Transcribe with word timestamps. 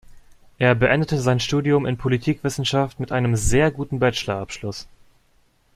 Er 0.57 0.73
beendete 0.73 1.21
sein 1.21 1.39
Studium 1.39 1.85
in 1.85 1.95
Politikwissenschaft 1.95 2.99
mit 2.99 3.11
einem 3.11 3.35
sehr 3.35 3.69
guten 3.69 3.99
Bachelor-Abschluss. 3.99 4.87